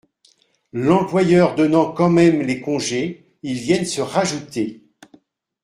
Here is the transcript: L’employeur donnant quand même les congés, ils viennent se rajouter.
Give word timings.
L’employeur 0.73 1.53
donnant 1.53 1.91
quand 1.91 2.09
même 2.09 2.41
les 2.41 2.59
congés, 2.59 3.23
ils 3.43 3.59
viennent 3.59 3.85
se 3.85 4.01
rajouter. 4.01 4.81